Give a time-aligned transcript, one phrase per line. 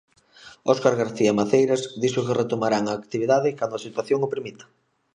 [0.73, 4.63] Óscar García Maceiras dixo que retomarán a actividade cando a situación o permita.